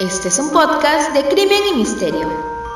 Este 0.00 0.26
es 0.26 0.40
un 0.40 0.50
podcast 0.50 1.12
de 1.12 1.28
crimen 1.28 1.62
y 1.72 1.76
misterio, 1.76 2.28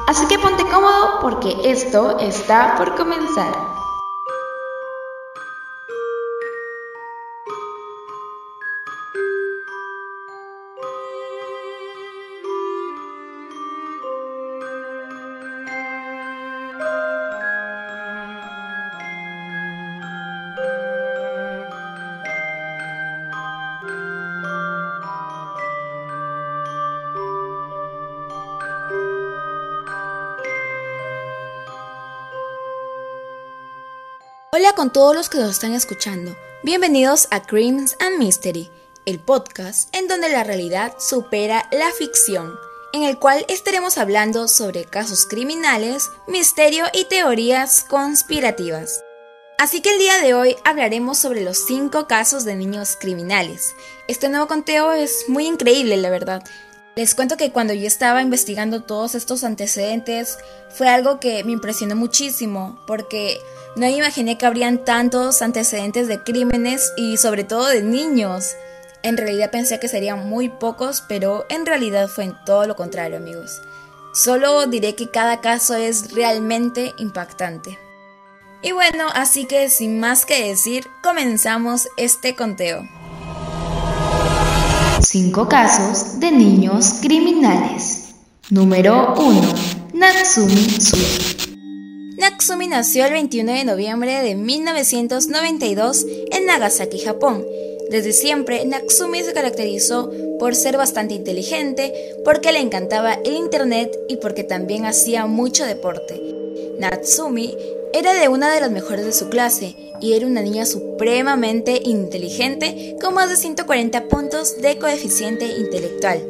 así 0.06 0.24
que 0.28 0.38
ponte 0.38 0.62
cómodo 0.62 1.18
porque 1.20 1.56
esto 1.64 2.16
está 2.20 2.76
por 2.76 2.94
comenzar. 2.94 3.77
Hola 34.58 34.72
con 34.72 34.92
todos 34.92 35.14
los 35.14 35.28
que 35.28 35.38
nos 35.38 35.50
están 35.50 35.72
escuchando. 35.72 36.36
Bienvenidos 36.64 37.28
a 37.30 37.42
Crimes 37.42 37.96
and 38.00 38.18
Mystery, 38.18 38.68
el 39.06 39.20
podcast 39.20 39.94
en 39.94 40.08
donde 40.08 40.30
la 40.30 40.42
realidad 40.42 40.94
supera 40.98 41.68
la 41.70 41.92
ficción, 41.92 42.56
en 42.92 43.04
el 43.04 43.20
cual 43.20 43.46
estaremos 43.48 43.98
hablando 43.98 44.48
sobre 44.48 44.84
casos 44.84 45.26
criminales, 45.26 46.10
misterio 46.26 46.86
y 46.92 47.04
teorías 47.04 47.84
conspirativas. 47.84 49.04
Así 49.58 49.80
que 49.80 49.92
el 49.92 49.98
día 50.00 50.18
de 50.18 50.34
hoy 50.34 50.56
hablaremos 50.64 51.18
sobre 51.18 51.44
los 51.44 51.64
5 51.64 52.08
casos 52.08 52.44
de 52.44 52.56
niños 52.56 52.96
criminales. 53.00 53.76
Este 54.08 54.28
nuevo 54.28 54.48
conteo 54.48 54.90
es 54.90 55.26
muy 55.28 55.46
increíble, 55.46 55.96
la 55.98 56.10
verdad. 56.10 56.42
Les 56.98 57.14
cuento 57.14 57.36
que 57.36 57.52
cuando 57.52 57.74
yo 57.74 57.86
estaba 57.86 58.22
investigando 58.22 58.82
todos 58.82 59.14
estos 59.14 59.44
antecedentes 59.44 60.36
fue 60.68 60.88
algo 60.88 61.20
que 61.20 61.44
me 61.44 61.52
impresionó 61.52 61.94
muchísimo 61.94 62.76
porque 62.88 63.38
no 63.76 63.86
imaginé 63.86 64.36
que 64.36 64.46
habrían 64.46 64.84
tantos 64.84 65.40
antecedentes 65.40 66.08
de 66.08 66.24
crímenes 66.24 66.92
y 66.96 67.16
sobre 67.16 67.44
todo 67.44 67.68
de 67.68 67.84
niños. 67.84 68.56
En 69.04 69.16
realidad 69.16 69.52
pensé 69.52 69.78
que 69.78 69.86
serían 69.86 70.28
muy 70.28 70.48
pocos, 70.48 71.04
pero 71.08 71.46
en 71.50 71.66
realidad 71.66 72.08
fue 72.08 72.24
en 72.24 72.34
todo 72.44 72.66
lo 72.66 72.74
contrario, 72.74 73.18
amigos. 73.18 73.62
Solo 74.12 74.66
diré 74.66 74.96
que 74.96 75.08
cada 75.08 75.40
caso 75.40 75.76
es 75.76 76.12
realmente 76.14 76.94
impactante. 76.98 77.78
Y 78.60 78.72
bueno, 78.72 79.06
así 79.14 79.44
que 79.44 79.70
sin 79.70 80.00
más 80.00 80.26
que 80.26 80.48
decir, 80.48 80.88
comenzamos 81.00 81.86
este 81.96 82.34
conteo. 82.34 82.97
5 85.10 85.48
casos 85.48 86.20
de 86.20 86.30
niños 86.30 86.96
criminales. 87.00 88.08
Número 88.50 89.14
1. 89.16 89.40
Natsumi 89.94 90.68
Sui. 90.78 92.14
Natsumi 92.18 92.66
nació 92.66 93.06
el 93.06 93.12
21 93.12 93.52
de 93.52 93.64
noviembre 93.64 94.22
de 94.22 94.34
1992 94.34 96.04
en 96.30 96.44
Nagasaki, 96.44 96.98
Japón. 96.98 97.42
Desde 97.90 98.12
siempre, 98.12 98.66
Natsumi 98.66 99.22
se 99.22 99.32
caracterizó 99.32 100.12
por 100.38 100.54
ser 100.54 100.76
bastante 100.76 101.14
inteligente, 101.14 101.94
porque 102.22 102.52
le 102.52 102.60
encantaba 102.60 103.14
el 103.14 103.34
internet 103.34 103.90
y 104.10 104.16
porque 104.16 104.44
también 104.44 104.84
hacía 104.84 105.24
mucho 105.24 105.64
deporte. 105.64 106.20
Natsumi 106.78 107.56
era 107.92 108.14
de 108.14 108.28
una 108.28 108.52
de 108.52 108.60
las 108.60 108.70
mejores 108.70 109.04
de 109.04 109.12
su 109.12 109.28
clase 109.28 109.76
y 110.00 110.12
era 110.12 110.26
una 110.26 110.42
niña 110.42 110.66
supremamente 110.66 111.80
inteligente 111.84 112.96
con 113.00 113.14
más 113.14 113.30
de 113.30 113.36
140 113.36 114.08
puntos 114.08 114.60
de 114.60 114.78
coeficiente 114.78 115.46
intelectual. 115.46 116.22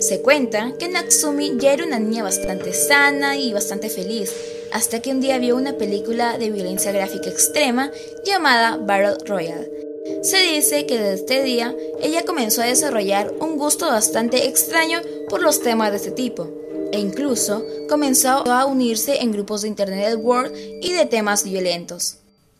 Se 0.00 0.20
cuenta 0.20 0.72
que 0.78 0.88
Natsumi 0.88 1.56
ya 1.58 1.72
era 1.72 1.84
una 1.84 1.98
niña 1.98 2.22
bastante 2.22 2.72
sana 2.72 3.36
y 3.36 3.52
bastante 3.52 3.88
feliz, 3.88 4.32
hasta 4.72 5.00
que 5.00 5.10
un 5.10 5.20
día 5.20 5.38
vio 5.38 5.56
una 5.56 5.74
película 5.74 6.36
de 6.36 6.50
violencia 6.50 6.92
gráfica 6.92 7.30
extrema 7.30 7.92
llamada 8.24 8.76
Battle 8.76 9.16
Royale. 9.24 9.70
Se 10.22 10.38
dice 10.38 10.84
que 10.86 10.98
desde 10.98 11.14
este 11.14 11.42
día 11.42 11.74
ella 12.02 12.24
comenzó 12.24 12.62
a 12.62 12.66
desarrollar 12.66 13.32
un 13.40 13.56
gusto 13.56 13.86
bastante 13.86 14.46
extraño 14.46 15.00
por 15.28 15.42
los 15.42 15.60
temas 15.60 15.92
de 15.92 15.96
este 15.98 16.10
tipo, 16.10 16.50
e 16.94 17.00
incluso 17.00 17.66
comenzó 17.88 18.48
a 18.48 18.64
unirse 18.66 19.20
en 19.20 19.32
grupos 19.32 19.62
de 19.62 19.68
Internet 19.68 20.16
World 20.16 20.56
y 20.80 20.92
de 20.92 21.06
temas 21.06 21.42
violentos. 21.42 22.18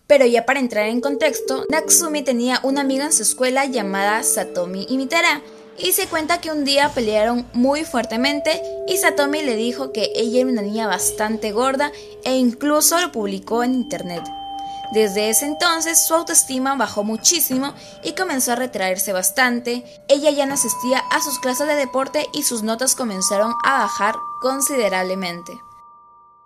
Pero 0.08 0.26
ya 0.26 0.44
para 0.44 0.60
entrar 0.60 0.88
en 0.88 1.00
contexto, 1.00 1.64
Natsumi 1.70 2.22
tenía 2.22 2.60
una 2.64 2.80
amiga 2.80 3.04
en 3.04 3.12
su 3.12 3.22
escuela 3.22 3.64
llamada 3.64 4.22
Satomi 4.22 4.86
Imitara, 4.90 5.40
y 5.78 5.92
se 5.92 6.06
cuenta 6.06 6.40
que 6.40 6.50
un 6.50 6.64
día 6.64 6.90
pelearon 6.94 7.46
muy 7.52 7.84
fuertemente 7.84 8.62
y 8.86 8.96
Satomi 8.96 9.42
le 9.42 9.56
dijo 9.56 9.92
que 9.92 10.12
ella 10.14 10.40
era 10.40 10.50
una 10.50 10.62
niña 10.62 10.86
bastante 10.86 11.52
gorda 11.52 11.90
e 12.24 12.36
incluso 12.36 13.00
lo 13.00 13.10
publicó 13.10 13.64
en 13.64 13.74
internet. 13.74 14.22
Desde 14.92 15.30
ese 15.30 15.46
entonces 15.46 16.04
su 16.04 16.14
autoestima 16.14 16.76
bajó 16.76 17.04
muchísimo 17.04 17.74
y 18.02 18.12
comenzó 18.12 18.52
a 18.52 18.56
retraerse 18.56 19.12
bastante. 19.12 19.84
Ella 20.08 20.30
ya 20.30 20.46
no 20.46 20.54
asistía 20.54 21.02
a 21.10 21.20
sus 21.20 21.38
clases 21.38 21.66
de 21.66 21.74
deporte 21.74 22.26
y 22.32 22.42
sus 22.42 22.62
notas 22.62 22.94
comenzaron 22.94 23.54
a 23.64 23.78
bajar 23.78 24.14
considerablemente. 24.40 25.60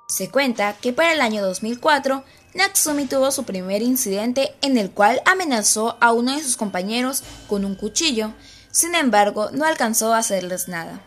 Se 0.06 0.30
cuenta 0.30 0.74
que 0.74 0.92
para 0.92 1.12
el 1.12 1.20
año 1.20 1.44
2004 1.44 2.24
Natsumi 2.54 3.04
tuvo 3.04 3.30
su 3.30 3.44
primer 3.44 3.82
incidente 3.82 4.56
en 4.62 4.78
el 4.78 4.90
cual 4.90 5.20
amenazó 5.26 5.98
a 6.00 6.12
uno 6.12 6.34
de 6.34 6.42
sus 6.42 6.56
compañeros 6.56 7.22
con 7.46 7.64
un 7.64 7.74
cuchillo, 7.74 8.32
sin 8.70 8.94
embargo 8.94 9.50
no 9.52 9.66
alcanzó 9.66 10.14
a 10.14 10.18
hacerles 10.18 10.68
nada. 10.68 11.02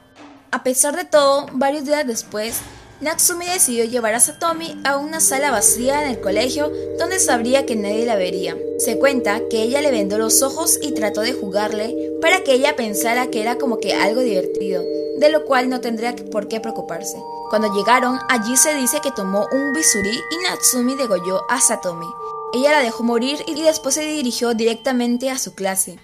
A 0.52 0.64
pesar 0.64 0.96
de 0.96 1.06
todo, 1.06 1.48
varios 1.54 1.86
días 1.86 2.06
después, 2.06 2.60
Natsumi 3.02 3.48
decidió 3.48 3.86
llevar 3.86 4.14
a 4.14 4.20
Satomi 4.20 4.80
a 4.84 4.98
una 4.98 5.20
sala 5.22 5.50
vacía 5.50 6.04
en 6.04 6.12
el 6.12 6.22
colegio 6.22 6.72
donde 7.00 7.18
sabría 7.18 7.66
que 7.66 7.76
nadie 7.76 8.06
la 8.06 8.16
vería. 8.16 8.56
Se 8.78 9.00
cuenta 9.00 9.42
que 9.50 9.64
ella 9.64 9.82
le 9.82 9.90
vendó 9.90 10.20
los 10.20 10.44
ojos 10.44 10.78
y 10.80 10.92
trató 10.92 11.22
de 11.22 11.34
jugarle 11.34 11.96
para 12.22 12.44
que 12.44 12.54
ella 12.54 12.76
pensara 12.76 13.32
que 13.32 13.42
era 13.42 13.58
como 13.58 13.80
que 13.80 13.96
algo 13.96 14.22
divertido, 14.22 14.84
de 15.18 15.30
lo 15.32 15.46
cual 15.46 15.68
no 15.68 15.82
tendría 15.82 16.16
por 16.32 16.48
qué 16.48 16.60
preocuparse. 16.60 17.18
Cuando 17.50 17.74
llegaron, 17.74 18.20
allí 18.30 18.56
se 18.56 18.76
dice 18.76 19.00
que 19.02 19.12
tomó 19.12 19.48
un 19.52 19.74
bisurí 19.74 20.12
y 20.32 20.44
Natsumi 20.44 20.96
degolló 20.96 21.42
a 21.50 21.60
Satomi. 21.60 22.08
Ella 22.54 22.72
la 22.72 22.84
dejó 22.84 23.02
morir 23.02 23.40
y 23.48 23.60
después 23.64 23.96
se 23.96 24.02
dirigió 24.02 24.54
directamente 24.54 25.32
a 25.32 25.40
su 25.40 25.56
clase. 25.56 25.98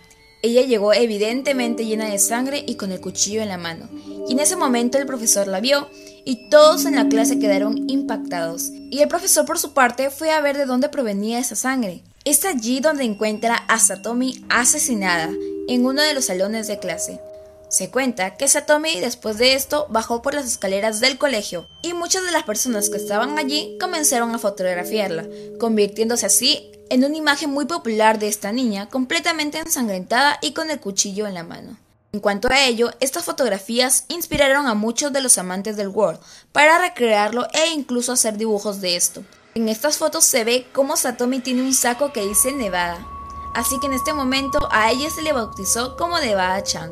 Ella 0.47 0.61
llegó 0.61 0.93
evidentemente 0.93 1.85
llena 1.85 2.09
de 2.09 2.19
sangre 2.19 2.63
y 2.65 2.75
con 2.75 2.93
el 2.93 3.01
cuchillo 3.01 3.41
en 3.41 3.49
la 3.49 3.57
mano, 3.57 3.89
y 4.29 4.31
en 4.31 4.39
ese 4.39 4.55
momento 4.55 4.97
el 4.97 5.05
profesor 5.05 5.45
la 5.45 5.59
vio 5.59 5.89
y 6.23 6.47
todos 6.47 6.85
en 6.85 6.95
la 6.95 7.09
clase 7.09 7.37
quedaron 7.37 7.89
impactados. 7.89 8.69
Y 8.89 9.01
el 9.01 9.09
profesor 9.09 9.45
por 9.45 9.59
su 9.59 9.73
parte 9.73 10.09
fue 10.09 10.31
a 10.31 10.39
ver 10.39 10.55
de 10.55 10.65
dónde 10.65 10.87
provenía 10.87 11.39
esa 11.39 11.57
sangre. 11.57 12.01
Es 12.23 12.45
allí 12.45 12.79
donde 12.79 13.03
encuentra 13.03 13.55
a 13.55 13.77
Satomi 13.77 14.41
asesinada, 14.47 15.29
en 15.67 15.85
uno 15.85 16.01
de 16.01 16.13
los 16.13 16.23
salones 16.23 16.67
de 16.67 16.79
clase. 16.79 17.19
Se 17.67 17.89
cuenta 17.89 18.37
que 18.37 18.47
Satomi 18.47 19.01
después 19.01 19.37
de 19.37 19.53
esto 19.53 19.87
bajó 19.89 20.21
por 20.21 20.33
las 20.33 20.45
escaleras 20.45 21.01
del 21.01 21.17
colegio 21.17 21.67
y 21.81 21.91
muchas 21.91 22.23
de 22.23 22.31
las 22.31 22.43
personas 22.43 22.89
que 22.89 22.95
estaban 22.95 23.37
allí 23.37 23.77
comenzaron 23.81 24.33
a 24.33 24.39
fotografiarla, 24.39 25.27
convirtiéndose 25.59 26.25
así 26.25 26.71
en 26.89 27.03
una 27.03 27.17
imagen 27.17 27.49
muy 27.49 27.65
popular 27.65 28.19
de 28.19 28.27
esta 28.27 28.51
niña 28.51 28.89
completamente 28.89 29.59
ensangrentada 29.59 30.37
y 30.41 30.53
con 30.53 30.71
el 30.71 30.79
cuchillo 30.79 31.27
en 31.27 31.33
la 31.33 31.43
mano. 31.43 31.77
En 32.13 32.19
cuanto 32.19 32.49
a 32.49 32.65
ello, 32.65 32.91
estas 32.99 33.25
fotografías 33.25 34.05
inspiraron 34.07 34.67
a 34.67 34.73
muchos 34.73 35.11
de 35.11 35.21
los 35.21 35.37
amantes 35.37 35.75
del 35.75 35.89
World 35.89 36.19
para 36.51 36.79
recrearlo 36.79 37.47
e 37.53 37.67
incluso 37.67 38.13
hacer 38.13 38.37
dibujos 38.37 38.81
de 38.81 38.95
esto. 38.95 39.23
En 39.55 39.69
estas 39.69 39.97
fotos 39.97 40.23
se 40.23 40.43
ve 40.43 40.67
cómo 40.73 40.97
Satomi 40.97 41.39
tiene 41.39 41.61
un 41.61 41.73
saco 41.73 42.13
que 42.13 42.25
dice 42.25 42.51
Nevada, 42.51 43.05
así 43.53 43.79
que 43.79 43.87
en 43.87 43.93
este 43.93 44.13
momento 44.13 44.59
a 44.71 44.91
ella 44.91 45.09
se 45.09 45.21
le 45.21 45.33
bautizó 45.33 45.97
como 45.97 46.19
Nevada-chan. 46.19 46.91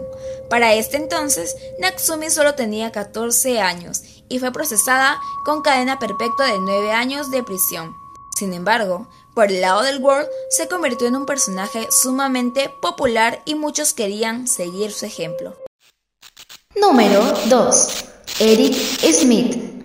Para 0.50 0.74
este 0.74 0.98
entonces, 0.98 1.56
Natsumi 1.80 2.30
solo 2.30 2.56
tenía 2.56 2.92
14 2.92 3.62
años 3.62 4.02
y 4.30 4.40
fue 4.40 4.52
procesada 4.52 5.20
con 5.46 5.62
cadena 5.62 6.00
perpetua 6.00 6.48
de 6.48 6.60
9 6.60 6.92
años 6.92 7.32
de 7.32 7.44
prisión. 7.44 7.96
Sin 8.36 8.54
embargo, 8.54 9.08
por 9.36 9.52
el 9.52 9.62
lado 9.62 9.84
del 9.84 10.02
World, 10.02 10.28
se 10.50 10.68
convirtió 10.68 11.08
en 11.08 11.18
un 11.18 11.26
personaje 11.26 11.88
sumamente 11.92 12.72
popular 12.82 13.42
y 13.46 13.54
muchos 13.54 13.94
querían 13.94 14.48
seguir 14.48 14.92
su 14.92 15.06
ejemplo. 15.06 15.56
Número 16.76 17.22
2. 17.50 18.06
Eric 18.40 18.74
Smith. 18.74 19.76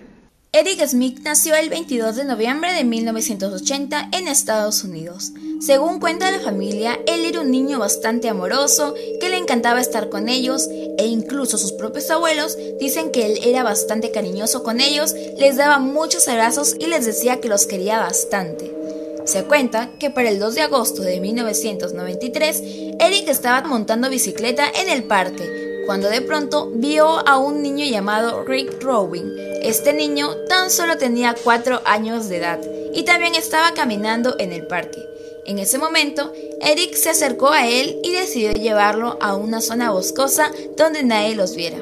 Eric 0.53 0.85
Smith 0.85 1.19
nació 1.23 1.55
el 1.55 1.69
22 1.69 2.17
de 2.17 2.25
noviembre 2.25 2.73
de 2.73 2.83
1980 2.83 4.09
en 4.11 4.27
Estados 4.27 4.83
Unidos. 4.83 5.31
Según 5.61 6.01
cuenta 6.01 6.29
la 6.29 6.41
familia, 6.41 6.99
él 7.07 7.23
era 7.23 7.39
un 7.39 7.51
niño 7.51 7.79
bastante 7.79 8.27
amoroso, 8.27 8.93
que 9.21 9.29
le 9.29 9.37
encantaba 9.37 9.79
estar 9.79 10.09
con 10.09 10.27
ellos, 10.27 10.67
e 10.97 11.05
incluso 11.05 11.57
sus 11.57 11.71
propios 11.71 12.09
abuelos 12.11 12.57
dicen 12.79 13.11
que 13.11 13.27
él 13.27 13.39
era 13.43 13.63
bastante 13.63 14.11
cariñoso 14.11 14.63
con 14.63 14.81
ellos, 14.81 15.13
les 15.37 15.55
daba 15.55 15.79
muchos 15.79 16.27
abrazos 16.27 16.75
y 16.77 16.87
les 16.87 17.05
decía 17.05 17.39
que 17.39 17.47
los 17.47 17.65
quería 17.65 17.99
bastante. 17.99 18.80
Se 19.31 19.45
cuenta 19.45 19.91
que 19.97 20.09
para 20.09 20.29
el 20.29 20.39
2 20.39 20.55
de 20.55 20.61
agosto 20.61 21.03
de 21.03 21.21
1993, 21.21 22.63
Eric 22.99 23.29
estaba 23.29 23.65
montando 23.65 24.09
bicicleta 24.09 24.69
en 24.69 24.89
el 24.89 25.05
parque, 25.05 25.83
cuando 25.85 26.09
de 26.09 26.19
pronto 26.19 26.69
vio 26.75 27.25
a 27.25 27.37
un 27.37 27.61
niño 27.61 27.85
llamado 27.85 28.43
Rick 28.43 28.83
Robin. 28.83 29.31
Este 29.61 29.93
niño 29.93 30.35
tan 30.49 30.69
solo 30.69 30.97
tenía 30.97 31.33
4 31.41 31.81
años 31.85 32.27
de 32.27 32.39
edad 32.39 32.59
y 32.93 33.03
también 33.03 33.35
estaba 33.35 33.73
caminando 33.73 34.35
en 34.37 34.51
el 34.51 34.67
parque. 34.67 34.99
En 35.45 35.59
ese 35.59 35.77
momento, 35.77 36.33
Eric 36.59 36.93
se 36.95 37.11
acercó 37.11 37.51
a 37.51 37.69
él 37.69 38.01
y 38.03 38.11
decidió 38.11 38.51
llevarlo 38.51 39.17
a 39.21 39.37
una 39.37 39.61
zona 39.61 39.91
boscosa 39.91 40.51
donde 40.75 41.03
nadie 41.03 41.35
los 41.35 41.55
viera. 41.55 41.77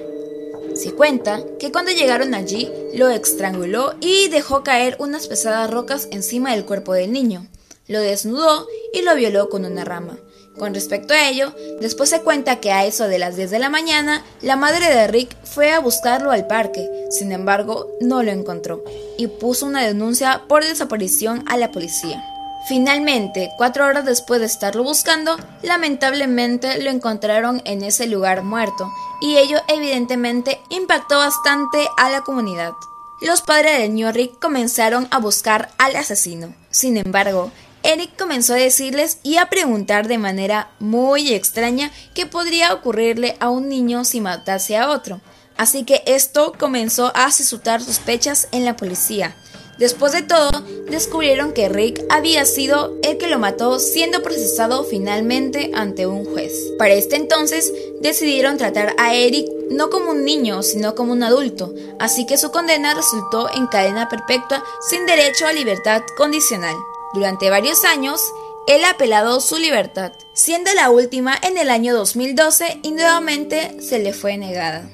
Se 0.80 0.94
cuenta 0.94 1.44
que 1.60 1.74
cuando 1.74 1.92
llegaron 1.92 2.34
allí, 2.34 2.72
lo 2.94 3.10
estranguló 3.10 3.96
y 4.00 4.30
dejó 4.30 4.64
caer 4.64 4.96
unas 5.00 5.28
pesadas 5.28 5.70
rocas 5.70 6.08
encima 6.12 6.52
del 6.52 6.64
cuerpo 6.64 6.94
del 6.94 7.12
niño. 7.12 7.48
Lo 7.90 8.00
desnudó 8.00 8.66
y 8.94 9.02
lo 9.02 9.14
violó 9.16 9.50
con 9.50 9.66
una 9.66 9.84
rama. 9.84 10.18
Con 10.58 10.74
respecto 10.74 11.14
a 11.14 11.28
ello, 11.28 11.54
después 11.82 12.10
se 12.10 12.22
cuenta 12.22 12.62
que 12.62 12.72
a 12.72 12.86
eso 12.86 13.10
de 13.10 13.20
las 13.20 13.36
10 13.36 13.52
de 13.52 13.60
la 13.60 13.70
mañana, 13.70 14.24
la 14.42 14.56
madre 14.56 14.86
de 14.86 15.08
Rick 15.08 15.36
fue 15.44 15.74
a 15.74 15.82
buscarlo 15.82 16.32
al 16.32 16.48
parque, 16.48 16.90
sin 17.10 17.34
embargo, 17.34 17.98
no 18.00 18.24
lo 18.24 18.32
encontró 18.32 18.82
y 19.18 19.28
puso 19.28 19.66
una 19.66 19.86
denuncia 19.86 20.44
por 20.48 20.64
desaparición 20.64 21.44
a 21.50 21.58
la 21.58 21.74
policía. 21.74 22.24
Finalmente, 22.68 23.52
cuatro 23.58 23.86
horas 23.86 24.06
después 24.06 24.40
de 24.40 24.46
estarlo 24.46 24.84
buscando, 24.84 25.38
lamentablemente 25.64 26.82
lo 26.82 26.90
encontraron 26.90 27.62
en 27.66 27.84
ese 27.84 28.06
lugar 28.06 28.44
muerto, 28.44 28.92
y 29.22 29.38
ello 29.38 29.60
evidentemente 29.68 30.62
impactó 30.70 31.18
bastante 31.18 31.88
a 31.98 32.10
la 32.10 32.22
comunidad. 32.22 32.74
Los 33.22 33.42
padres 33.42 33.94
de 33.94 34.12
Rick 34.12 34.40
comenzaron 34.40 35.08
a 35.12 35.20
buscar 35.20 35.70
al 35.78 35.96
asesino. 35.96 36.54
Sin 36.70 36.96
embargo, 36.98 37.52
Eric 37.84 38.18
comenzó 38.18 38.54
a 38.54 38.58
decirles 38.58 39.20
y 39.24 39.38
a 39.38 39.50
preguntar 39.50 40.08
de 40.08 40.18
manera 40.18 40.70
muy 40.80 41.34
extraña 41.34 41.92
qué 42.14 42.26
podría 42.26 42.74
ocurrirle 42.74 43.36
a 43.40 43.50
un 43.50 43.70
niño 43.70 44.06
si 44.06 44.22
matase 44.22 44.78
a 44.78 44.90
otro. 44.90 45.22
Así 45.58 45.84
que 45.84 46.04
esto 46.06 46.54
comenzó 46.58 47.12
a 47.16 47.32
suscitar 47.32 47.82
sospechas 47.82 48.48
en 48.52 48.64
la 48.64 48.78
policía. 48.78 49.36
Después 49.80 50.12
de 50.12 50.24
todo, 50.24 50.50
descubrieron 50.90 51.54
que 51.54 51.70
Rick 51.70 52.04
había 52.10 52.44
sido 52.44 52.98
el 53.02 53.18
que 53.18 53.28
lo 53.28 53.40
mató 53.40 53.80
siendo 53.80 54.22
procesado 54.22 54.84
finalmente 54.84 55.72
ante 55.74 56.06
un 56.06 56.26
juez. 56.26 56.54
Para 56.78 56.96
este 56.96 57.16
entonces, 57.16 57.72
decidieron 58.02 58.58
tratar 58.58 58.94
a 58.98 59.16
Eric 59.16 59.48
no 59.72 59.90
como 59.90 60.12
un 60.12 60.26
niño, 60.26 60.64
sino 60.64 60.96
como 60.96 61.14
un 61.14 61.24
adulto, 61.24 61.74
así 61.98 62.26
que 62.26 62.38
su 62.38 62.52
condena 62.52 62.94
resultó 62.94 63.50
en 63.56 63.68
cadena 63.68 64.10
perpetua 64.10 64.64
sin 64.90 65.06
derecho 65.06 65.48
a 65.48 65.54
libertad 65.54 66.02
condicional. 66.18 66.76
Durante 67.14 67.50
varios 67.50 67.86
años, 67.86 68.20
él 68.68 68.84
apelado 68.84 69.40
su 69.40 69.58
libertad, 69.58 70.12
siendo 70.34 70.74
la 70.74 70.90
última 70.90 71.38
en 71.42 71.58
el 71.58 71.70
año 71.70 71.96
2012 71.96 72.80
y 72.84 72.92
nuevamente 72.92 73.78
se 73.82 74.00
le 74.00 74.12
fue 74.12 74.38
negada. 74.38 74.90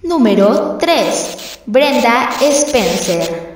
Número 0.00 0.78
3. 0.80 1.60
Brenda 1.66 2.30
Spencer. 2.40 3.51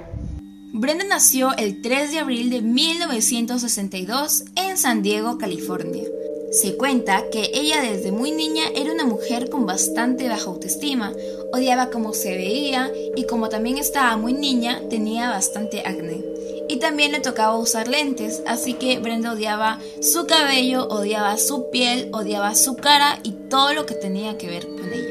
Brenda 0.78 1.05
nació 1.05 1.56
el 1.56 1.81
3 1.81 2.11
de 2.11 2.19
abril 2.19 2.50
de 2.50 2.61
1962 2.61 4.44
en 4.56 4.76
San 4.76 5.00
Diego, 5.02 5.38
California. 5.38 6.05
Se 6.52 6.76
cuenta 6.76 7.25
que 7.32 7.50
ella 7.55 7.81
desde 7.81 8.12
muy 8.12 8.31
niña 8.31 8.64
era 8.75 8.93
una 8.93 9.06
mujer 9.06 9.49
con 9.49 9.64
bastante 9.64 10.28
baja 10.28 10.44
autoestima, 10.44 11.14
odiaba 11.50 11.88
cómo 11.88 12.12
se 12.12 12.37
veía 12.37 12.93
y 13.17 13.25
como 13.25 13.49
también 13.49 13.78
estaba 13.78 14.19
muy 14.19 14.34
niña 14.34 14.82
tenía 14.90 15.31
bastante 15.31 15.81
acné. 15.81 16.23
Y 16.69 16.76
también 16.76 17.12
le 17.12 17.20
tocaba 17.20 17.56
usar 17.56 17.88
lentes, 17.88 18.43
así 18.46 18.75
que 18.75 18.99
Brenda 18.99 19.32
odiaba 19.32 19.81
su 20.02 20.26
cabello, 20.26 20.88
odiaba 20.88 21.38
su 21.38 21.70
piel, 21.70 22.11
odiaba 22.12 22.55
su 22.55 22.76
cara 22.76 23.19
y 23.22 23.32
todo 23.49 23.72
lo 23.72 23.87
que 23.87 23.94
tenía 23.94 24.37
que 24.37 24.49
ver 24.49 24.67
con 24.69 24.93
ella. 24.93 25.06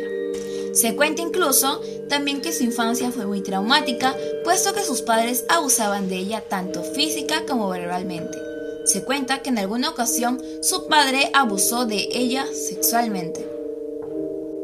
Se 0.76 0.94
cuenta 0.94 1.22
incluso 1.22 1.82
también 2.10 2.42
que 2.42 2.52
su 2.52 2.64
infancia 2.64 3.10
fue 3.10 3.26
muy 3.26 3.42
traumática, 3.42 4.14
puesto 4.44 4.74
que 4.74 4.84
sus 4.84 5.02
padres 5.02 5.46
abusaban 5.48 6.10
de 6.10 6.18
ella 6.18 6.42
tanto 6.42 6.84
física 6.84 7.46
como 7.48 7.70
verbalmente. 7.70 8.38
Se 8.84 9.04
cuenta 9.04 9.42
que 9.42 9.50
en 9.50 9.58
alguna 9.58 9.90
ocasión 9.90 10.42
su 10.62 10.88
padre 10.88 11.32
abusó 11.34 11.86
de 11.86 12.10
ella 12.12 12.46
sexualmente. 12.54 13.50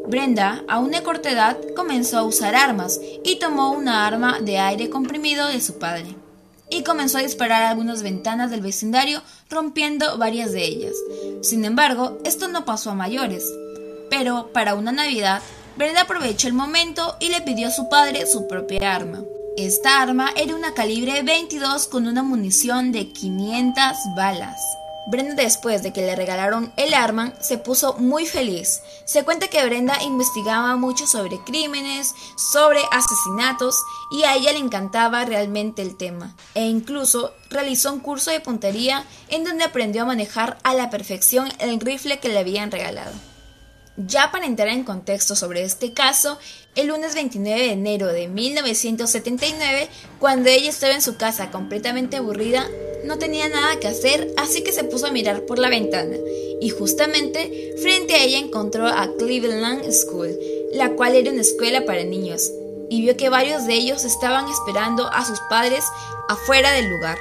Brenda, 0.06 0.66
a 0.68 0.80
una 0.80 1.02
corta 1.02 1.32
edad, 1.32 1.58
comenzó 1.78 2.18
a 2.18 2.24
usar 2.24 2.56
armas 2.56 3.00
y 3.24 3.38
tomó 3.38 3.72
una 3.72 4.06
arma 4.06 4.42
de 4.42 4.60
aire 4.60 4.90
comprimido 4.90 5.48
de 5.48 5.62
su 5.62 5.80
padre. 5.80 6.18
Y 6.70 6.84
comenzó 6.84 7.20
a 7.20 7.22
disparar 7.22 7.64
algunas 7.64 8.04
ventanas 8.04 8.52
del 8.52 8.60
vecindario, 8.60 9.22
rompiendo 9.50 10.18
varias 10.18 10.52
de 10.52 10.66
ellas. 10.66 10.96
Sin 11.42 11.64
embargo, 11.64 12.18
esto 12.26 12.50
no 12.50 12.66
pasó 12.66 12.92
a 12.92 12.96
mayores. 12.96 13.50
Pero 14.10 14.50
para 14.52 14.76
una 14.76 14.92
Navidad, 14.92 15.42
Brenda 15.78 16.02
aprovechó 16.02 16.48
el 16.48 16.54
momento 16.54 17.16
y 17.20 17.30
le 17.30 17.42
pidió 17.42 17.70
a 17.70 17.72
su 17.72 17.88
padre 17.88 18.28
su 18.28 18.48
propia 18.48 18.94
arma. 18.94 19.20
Esta 19.58 20.02
arma 20.02 20.32
era 20.36 20.56
una 20.56 20.74
calibre 20.74 21.24
22 21.24 21.88
con 21.88 22.08
una 22.08 22.24
munición 22.24 22.92
de 22.92 23.10
500 23.12 23.84
balas. 24.16 24.62
Brenda 25.08 25.34
después 25.34 25.82
de 25.82 25.94
que 25.94 26.02
le 26.02 26.16
regalaron 26.16 26.72
el 26.78 26.94
arma 26.94 27.34
se 27.42 27.58
puso 27.58 27.96
muy 27.98 28.26
feliz. 28.26 28.82
Se 29.06 29.24
cuenta 29.24 29.48
que 29.48 29.66
Brenda 29.66 30.02
investigaba 30.04 30.76
mucho 30.76 31.08
sobre 31.08 31.40
crímenes, 31.40 32.14
sobre 32.36 32.82
asesinatos 32.92 33.76
y 34.12 34.24
a 34.24 34.36
ella 34.36 34.52
le 34.52 34.60
encantaba 34.60 35.26
realmente 35.26 35.82
el 35.82 35.98
tema. 35.98 36.36
E 36.54 36.66
incluso 36.66 37.34
realizó 37.50 37.94
un 37.94 38.00
curso 38.00 38.30
de 38.30 38.42
puntería 38.42 39.06
en 39.30 39.44
donde 39.44 39.64
aprendió 39.64 40.04
a 40.04 40.06
manejar 40.06 40.58
a 40.64 40.74
la 40.74 40.90
perfección 40.90 41.50
el 41.60 41.80
rifle 41.80 42.20
que 42.20 42.30
le 42.30 42.40
habían 42.40 42.72
regalado. 42.72 43.31
Ya 43.98 44.32
para 44.32 44.46
entrar 44.46 44.70
en 44.70 44.84
contexto 44.84 45.36
sobre 45.36 45.64
este 45.64 45.94
caso, 45.94 46.40
el 46.76 46.88
lunes 46.88 47.14
29 47.14 47.60
de 47.60 47.72
enero 47.72 48.08
de 48.08 48.30
1979, 48.30 49.90
cuando 50.18 50.50
ella 50.50 50.70
estaba 50.70 50.94
en 50.94 51.02
su 51.02 51.18
casa 51.18 51.52
completamente 51.52 52.16
aburrida, 52.16 52.70
no 53.04 53.18
tenía 53.18 53.50
nada 53.50 53.80
que 53.80 53.88
hacer, 53.88 54.34
así 54.38 54.64
que 54.64 54.72
se 54.72 54.86
puso 54.86 55.08
a 55.08 55.12
mirar 55.12 55.42
por 55.42 55.60
la 55.60 55.70
ventana. 55.70 56.16
Y 56.62 56.70
justamente 56.70 57.76
frente 57.82 58.16
a 58.16 58.24
ella 58.24 58.38
encontró 58.38 58.88
a 58.88 59.10
Cleveland 59.18 59.92
School, 59.92 60.38
la 60.72 60.92
cual 60.92 61.16
era 61.16 61.32
una 61.32 61.42
escuela 61.42 61.84
para 61.86 62.06
niños, 62.06 62.50
y 62.90 63.02
vio 63.02 63.18
que 63.18 63.30
varios 63.30 63.66
de 63.66 63.74
ellos 63.74 64.06
estaban 64.06 64.48
esperando 64.48 65.12
a 65.12 65.26
sus 65.26 65.40
padres 65.50 65.84
afuera 66.30 66.72
del 66.72 66.90
lugar. 66.90 67.18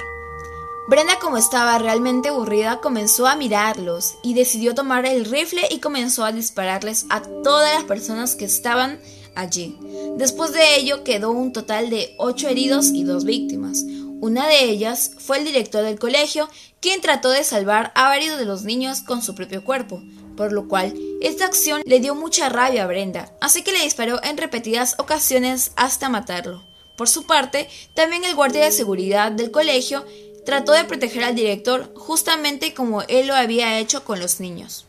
Brenda, 0.91 1.19
como 1.19 1.37
estaba 1.37 1.77
realmente 1.77 2.27
aburrida, 2.27 2.81
comenzó 2.81 3.25
a 3.25 3.37
mirarlos 3.37 4.15
y 4.23 4.33
decidió 4.33 4.75
tomar 4.75 5.05
el 5.05 5.23
rifle 5.23 5.61
y 5.71 5.79
comenzó 5.79 6.25
a 6.25 6.33
dispararles 6.33 7.05
a 7.09 7.21
todas 7.21 7.73
las 7.73 7.85
personas 7.85 8.35
que 8.35 8.43
estaban 8.43 8.99
allí. 9.33 9.79
Después 10.17 10.51
de 10.51 10.75
ello 10.75 11.05
quedó 11.05 11.31
un 11.31 11.53
total 11.53 11.89
de 11.89 12.13
8 12.17 12.49
heridos 12.49 12.87
y 12.87 13.05
2 13.05 13.23
víctimas. 13.23 13.85
Una 14.19 14.49
de 14.49 14.65
ellas 14.65 15.11
fue 15.17 15.37
el 15.37 15.45
director 15.45 15.81
del 15.81 15.97
colegio, 15.97 16.49
quien 16.81 16.99
trató 16.99 17.29
de 17.29 17.45
salvar 17.45 17.93
a 17.95 18.09
varios 18.09 18.37
de 18.37 18.43
los 18.43 18.63
niños 18.63 18.99
con 18.99 19.21
su 19.21 19.33
propio 19.33 19.63
cuerpo, 19.63 20.03
por 20.35 20.51
lo 20.51 20.67
cual 20.67 20.93
esta 21.21 21.45
acción 21.45 21.83
le 21.85 22.01
dio 22.01 22.15
mucha 22.15 22.49
rabia 22.49 22.83
a 22.83 22.87
Brenda, 22.87 23.31
así 23.39 23.63
que 23.63 23.71
le 23.71 23.81
disparó 23.81 24.21
en 24.25 24.35
repetidas 24.35 24.95
ocasiones 24.99 25.71
hasta 25.77 26.09
matarlo. 26.09 26.69
Por 26.97 27.07
su 27.07 27.25
parte, 27.25 27.69
también 27.93 28.25
el 28.25 28.35
guardia 28.35 28.65
de 28.65 28.71
seguridad 28.71 29.31
del 29.31 29.51
colegio 29.51 30.05
trató 30.45 30.71
de 30.73 30.85
proteger 30.85 31.23
al 31.23 31.35
director 31.35 31.91
justamente 31.95 32.73
como 32.73 33.03
él 33.03 33.27
lo 33.27 33.35
había 33.35 33.79
hecho 33.79 34.03
con 34.03 34.19
los 34.19 34.39
niños. 34.39 34.85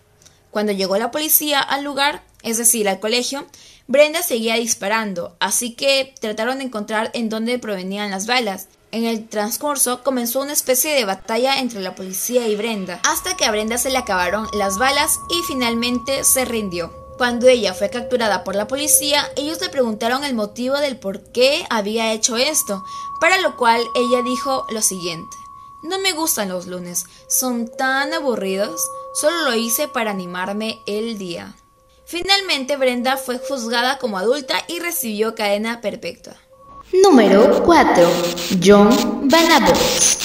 Cuando 0.50 0.72
llegó 0.72 0.96
la 0.98 1.10
policía 1.10 1.60
al 1.60 1.84
lugar, 1.84 2.22
es 2.42 2.58
decir, 2.58 2.88
al 2.88 3.00
colegio, 3.00 3.46
Brenda 3.86 4.22
seguía 4.22 4.56
disparando, 4.56 5.36
así 5.40 5.74
que 5.74 6.14
trataron 6.20 6.58
de 6.58 6.64
encontrar 6.64 7.10
en 7.14 7.28
dónde 7.28 7.58
provenían 7.58 8.10
las 8.10 8.26
balas. 8.26 8.68
En 8.90 9.04
el 9.04 9.28
transcurso 9.28 10.02
comenzó 10.02 10.40
una 10.40 10.52
especie 10.52 10.94
de 10.94 11.04
batalla 11.04 11.58
entre 11.58 11.80
la 11.80 11.94
policía 11.94 12.46
y 12.48 12.56
Brenda, 12.56 13.00
hasta 13.04 13.36
que 13.36 13.46
a 13.46 13.50
Brenda 13.50 13.78
se 13.78 13.90
le 13.90 13.98
acabaron 13.98 14.46
las 14.52 14.78
balas 14.78 15.18
y 15.30 15.42
finalmente 15.46 16.24
se 16.24 16.44
rindió. 16.44 16.92
Cuando 17.16 17.48
ella 17.48 17.72
fue 17.72 17.90
capturada 17.90 18.44
por 18.44 18.54
la 18.54 18.66
policía, 18.66 19.30
ellos 19.36 19.60
le 19.60 19.68
preguntaron 19.68 20.24
el 20.24 20.34
motivo 20.34 20.78
del 20.78 20.98
por 20.98 21.22
qué 21.32 21.66
había 21.70 22.12
hecho 22.12 22.36
esto, 22.36 22.84
para 23.20 23.40
lo 23.40 23.56
cual 23.56 23.80
ella 23.94 24.22
dijo 24.22 24.66
lo 24.70 24.82
siguiente. 24.82 25.41
No 25.82 25.98
me 25.98 26.12
gustan 26.12 26.48
los 26.48 26.66
lunes, 26.66 27.06
son 27.28 27.68
tan 27.68 28.12
aburridos, 28.12 28.80
solo 29.20 29.50
lo 29.50 29.54
hice 29.54 29.88
para 29.88 30.12
animarme 30.12 30.78
el 30.86 31.18
día. 31.18 31.54
Finalmente 32.04 32.76
Brenda 32.76 33.16
fue 33.16 33.38
juzgada 33.38 33.98
como 33.98 34.18
adulta 34.18 34.54
y 34.68 34.78
recibió 34.78 35.34
cadena 35.34 35.80
perpetua. 35.80 36.34
Número 37.02 37.62
4. 37.64 38.08
John 38.62 39.28
Vanabos. 39.28 40.18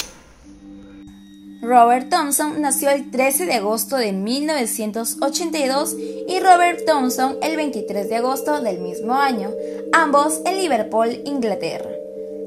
Robert 1.61 2.09
Thompson 2.09 2.61
nació 2.61 2.91
el 2.91 3.09
13 3.09 3.45
de 3.45 3.55
agosto 3.55 3.97
de 3.97 4.13
1982 4.13 5.95
y 6.27 6.39
Robert 6.39 6.85
Thompson 6.85 7.37
el 7.41 7.55
23 7.55 8.09
de 8.09 8.15
agosto 8.15 8.61
del 8.61 8.79
mismo 8.79 9.15
año, 9.15 9.51
ambos 9.91 10.41
en 10.45 10.57
Liverpool, 10.57 11.21
Inglaterra. 11.25 11.96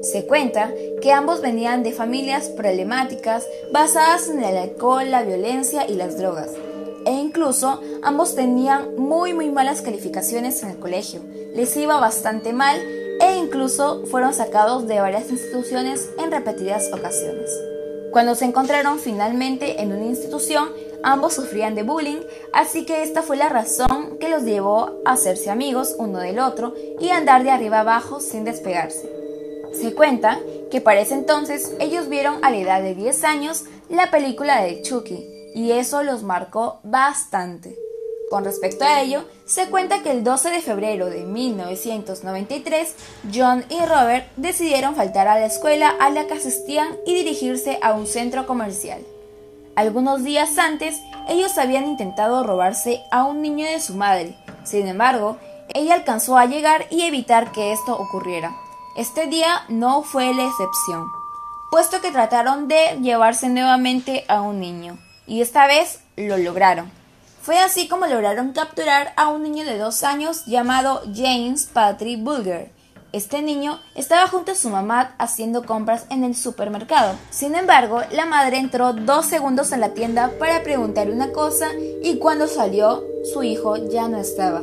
Se 0.01 0.25
cuenta 0.25 0.73
que 1.01 1.11
ambos 1.11 1.41
venían 1.41 1.83
de 1.83 1.91
familias 1.91 2.49
problemáticas 2.49 3.47
basadas 3.71 4.29
en 4.29 4.43
el 4.43 4.57
alcohol, 4.57 5.11
la 5.11 5.23
violencia 5.23 5.87
y 5.87 5.93
las 5.93 6.17
drogas. 6.17 6.49
e 7.03 7.13
incluso 7.13 7.81
ambos 8.03 8.35
tenían 8.35 8.95
muy 8.95 9.33
muy 9.33 9.49
malas 9.49 9.81
calificaciones 9.81 10.61
en 10.61 10.69
el 10.69 10.79
colegio. 10.79 11.21
Les 11.55 11.75
iba 11.75 11.99
bastante 11.99 12.53
mal 12.53 12.77
e 13.19 13.37
incluso 13.37 14.05
fueron 14.05 14.35
sacados 14.35 14.87
de 14.87 14.99
varias 14.99 15.31
instituciones 15.31 16.09
en 16.19 16.29
repetidas 16.29 16.91
ocasiones. 16.93 17.49
Cuando 18.11 18.35
se 18.35 18.45
encontraron 18.45 18.99
finalmente 18.99 19.81
en 19.81 19.93
una 19.93 20.05
institución, 20.05 20.69
ambos 21.01 21.33
sufrían 21.33 21.73
de 21.73 21.83
bullying, 21.83 22.21
así 22.53 22.85
que 22.85 23.01
esta 23.01 23.23
fue 23.23 23.37
la 23.37 23.49
razón 23.49 24.17
que 24.19 24.29
los 24.29 24.43
llevó 24.43 25.01
a 25.05 25.13
hacerse 25.13 25.49
amigos 25.49 25.95
uno 25.97 26.19
del 26.19 26.39
otro 26.39 26.75
y 26.99 27.09
andar 27.09 27.43
de 27.43 27.49
arriba 27.49 27.79
abajo 27.79 28.19
sin 28.19 28.43
despegarse. 28.43 29.20
Se 29.73 29.93
cuenta 29.95 30.39
que 30.69 30.81
para 30.81 31.01
ese 31.01 31.13
entonces 31.13 31.73
ellos 31.79 32.09
vieron 32.09 32.43
a 32.43 32.49
la 32.49 32.57
edad 32.57 32.81
de 32.81 32.95
10 32.95 33.23
años 33.23 33.63
la 33.89 34.11
película 34.11 34.61
de 34.61 34.81
Chucky 34.81 35.25
y 35.55 35.71
eso 35.71 36.03
los 36.03 36.23
marcó 36.23 36.79
bastante. 36.83 37.77
Con 38.29 38.45
respecto 38.45 38.85
a 38.85 39.01
ello, 39.01 39.25
se 39.43 39.69
cuenta 39.69 40.03
que 40.03 40.11
el 40.11 40.23
12 40.23 40.51
de 40.51 40.61
febrero 40.61 41.07
de 41.07 41.25
1993, 41.25 42.95
John 43.33 43.65
y 43.67 43.77
Robert 43.85 44.25
decidieron 44.37 44.95
faltar 44.95 45.27
a 45.27 45.37
la 45.37 45.47
escuela 45.47 45.93
a 45.99 46.09
la 46.09 46.27
que 46.27 46.35
asistían 46.35 46.95
y 47.05 47.13
dirigirse 47.13 47.77
a 47.81 47.91
un 47.91 48.07
centro 48.07 48.47
comercial. 48.47 49.01
Algunos 49.75 50.23
días 50.23 50.57
antes, 50.57 50.97
ellos 51.27 51.57
habían 51.57 51.87
intentado 51.87 52.43
robarse 52.43 53.01
a 53.11 53.25
un 53.25 53.41
niño 53.41 53.65
de 53.65 53.81
su 53.81 53.95
madre. 53.95 54.37
Sin 54.63 54.87
embargo, 54.87 55.37
ella 55.73 55.95
alcanzó 55.95 56.37
a 56.37 56.45
llegar 56.45 56.85
y 56.89 57.01
evitar 57.01 57.51
que 57.51 57.73
esto 57.73 57.97
ocurriera. 57.97 58.55
Este 58.93 59.27
día 59.27 59.63
no 59.69 60.03
fue 60.03 60.33
la 60.33 60.45
excepción, 60.45 61.13
puesto 61.69 62.01
que 62.01 62.11
trataron 62.11 62.67
de 62.67 62.99
llevarse 63.01 63.47
nuevamente 63.47 64.25
a 64.27 64.41
un 64.41 64.59
niño, 64.59 64.99
y 65.25 65.41
esta 65.41 65.65
vez 65.65 66.01
lo 66.17 66.37
lograron. 66.37 66.91
Fue 67.41 67.57
así 67.57 67.87
como 67.87 68.05
lograron 68.05 68.51
capturar 68.51 69.13
a 69.15 69.29
un 69.29 69.43
niño 69.43 69.63
de 69.63 69.77
dos 69.77 70.03
años 70.03 70.45
llamado 70.45 71.01
James 71.15 71.69
Patrick 71.71 72.21
Bulger. 72.21 72.69
Este 73.13 73.41
niño 73.41 73.79
estaba 73.95 74.27
junto 74.27 74.51
a 74.51 74.55
su 74.55 74.69
mamá 74.69 75.15
haciendo 75.17 75.65
compras 75.65 76.05
en 76.09 76.25
el 76.25 76.35
supermercado. 76.35 77.15
Sin 77.29 77.55
embargo, 77.55 78.01
la 78.11 78.25
madre 78.25 78.57
entró 78.57 78.91
dos 78.91 79.25
segundos 79.25 79.71
en 79.71 79.79
la 79.79 79.93
tienda 79.93 80.33
para 80.37 80.63
preguntar 80.63 81.09
una 81.09 81.31
cosa 81.31 81.69
y 82.03 82.17
cuando 82.17 82.47
salió, 82.47 83.05
su 83.33 83.41
hijo 83.43 83.77
ya 83.77 84.09
no 84.09 84.17
estaba. 84.17 84.61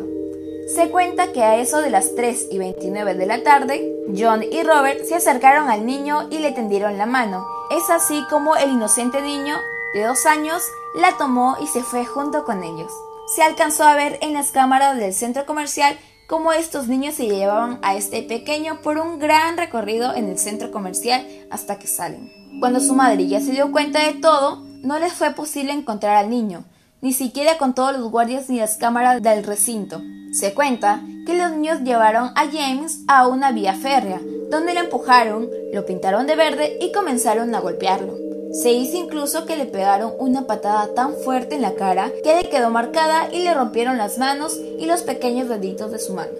Se 0.75 0.90
cuenta 0.90 1.32
que 1.32 1.42
a 1.42 1.56
eso 1.56 1.80
de 1.80 1.88
las 1.88 2.14
3 2.14 2.49
y 2.50 2.58
29 2.58 3.14
de 3.14 3.26
la 3.26 3.42
tarde, 3.42 3.98
John 4.16 4.42
y 4.42 4.62
Robert 4.62 5.04
se 5.04 5.14
acercaron 5.14 5.68
al 5.68 5.84
niño 5.84 6.28
y 6.30 6.38
le 6.38 6.52
tendieron 6.52 6.96
la 6.96 7.06
mano. 7.06 7.46
Es 7.70 7.90
así 7.90 8.24
como 8.30 8.56
el 8.56 8.70
inocente 8.70 9.20
niño 9.20 9.56
de 9.92 10.04
dos 10.04 10.24
años 10.24 10.62
la 10.94 11.16
tomó 11.18 11.56
y 11.62 11.66
se 11.66 11.82
fue 11.82 12.04
junto 12.04 12.44
con 12.44 12.64
ellos. 12.64 12.90
Se 13.34 13.42
alcanzó 13.42 13.84
a 13.84 13.94
ver 13.94 14.18
en 14.22 14.32
las 14.32 14.50
cámaras 14.50 14.96
del 14.96 15.12
centro 15.12 15.44
comercial 15.44 15.98
cómo 16.26 16.52
estos 16.52 16.88
niños 16.88 17.14
se 17.14 17.26
llevaban 17.26 17.78
a 17.82 17.96
este 17.96 18.22
pequeño 18.22 18.80
por 18.82 18.98
un 18.98 19.18
gran 19.18 19.58
recorrido 19.58 20.14
en 20.14 20.28
el 20.28 20.38
centro 20.38 20.70
comercial 20.70 21.26
hasta 21.50 21.78
que 21.78 21.86
salen. 21.86 22.32
Cuando 22.60 22.80
su 22.80 22.94
madre 22.94 23.26
ya 23.26 23.40
se 23.40 23.52
dio 23.52 23.70
cuenta 23.72 24.06
de 24.06 24.14
todo, 24.14 24.62
no 24.82 24.98
les 24.98 25.12
fue 25.12 25.32
posible 25.32 25.72
encontrar 25.72 26.16
al 26.16 26.30
niño, 26.30 26.64
ni 27.00 27.12
siquiera 27.12 27.59
con 27.59 27.75
todos 27.75 27.97
los 27.97 28.11
guardias 28.11 28.49
ni 28.49 28.59
las 28.59 28.76
cámaras 28.76 29.23
del 29.23 29.45
recinto. 29.45 30.02
Se 30.33 30.52
cuenta 30.55 31.02
que 31.26 31.37
los 31.37 31.52
niños 31.52 31.81
llevaron 31.81 32.31
a 32.35 32.47
James 32.50 33.00
a 33.07 33.26
una 33.26 33.52
vía 33.52 33.75
férrea, 33.75 34.21
donde 34.50 34.75
lo 34.75 34.81
empujaron, 34.81 35.49
lo 35.73 35.87
pintaron 35.87 36.26
de 36.26 36.37
verde 36.37 36.78
y 36.81 36.93
comenzaron 36.93 37.55
a 37.55 37.61
golpearlo. 37.61 38.14
Se 38.52 38.73
hizo 38.73 38.97
incluso 38.97 39.45
que 39.45 39.57
le 39.57 39.67
pegaron 39.67 40.12
una 40.19 40.47
patada 40.47 40.95
tan 40.95 41.14
fuerte 41.14 41.55
en 41.55 41.62
la 41.62 41.75
cara 41.75 42.11
que 42.25 42.35
le 42.35 42.49
quedó 42.49 42.71
marcada 42.71 43.28
y 43.31 43.43
le 43.43 43.52
rompieron 43.52 43.99
las 43.99 44.19
manos 44.19 44.59
y 44.78 44.87
los 44.87 45.02
pequeños 45.02 45.49
deditos 45.49 45.90
de 45.90 45.99
su 45.99 46.14
mano. 46.14 46.33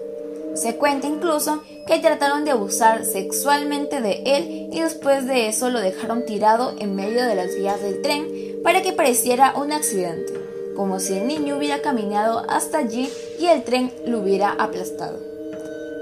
Se 0.55 0.75
cuenta 0.75 1.07
incluso 1.07 1.61
que 1.85 1.99
trataron 1.99 2.45
de 2.45 2.51
abusar 2.51 3.05
sexualmente 3.05 4.01
de 4.01 4.23
él 4.25 4.69
y 4.73 4.81
después 4.81 5.25
de 5.27 5.47
eso 5.47 5.69
lo 5.69 5.79
dejaron 5.79 6.25
tirado 6.25 6.73
en 6.79 6.95
medio 6.95 7.23
de 7.25 7.35
las 7.35 7.55
vías 7.55 7.81
del 7.81 8.01
tren 8.01 8.27
para 8.63 8.81
que 8.81 8.91
pareciera 8.91 9.53
un 9.55 9.71
accidente, 9.71 10.33
como 10.79 11.01
si 11.01 11.17
el 11.17 11.27
niño 11.27 11.57
hubiera 11.57 11.81
caminado 11.81 12.45
hasta 12.47 12.77
allí 12.77 13.11
y 13.37 13.47
el 13.47 13.65
tren 13.65 13.93
lo 14.05 14.19
hubiera 14.19 14.51
aplastado. 14.51 15.19